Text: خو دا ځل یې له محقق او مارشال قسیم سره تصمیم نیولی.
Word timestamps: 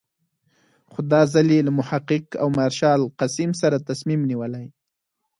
خو 0.91 0.99
دا 1.11 1.21
ځل 1.33 1.47
یې 1.55 1.61
له 1.67 1.71
محقق 1.79 2.25
او 2.41 2.47
مارشال 2.57 3.01
قسیم 3.19 3.51
سره 3.61 3.85
تصمیم 3.89 4.21
نیولی. 4.29 4.65